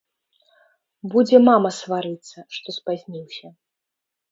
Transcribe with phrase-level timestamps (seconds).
[1.15, 3.55] Будзе мама сварыцца, што спазніўся.